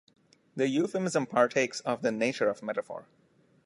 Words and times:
The 0.55 0.67
euphemism 0.67 1.27
partakes 1.27 1.79
of 1.81 2.01
the 2.01 2.11
nature 2.11 2.49
of 2.49 2.63
metaphor. 2.63 3.05